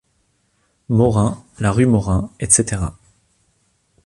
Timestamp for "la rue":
1.59-1.85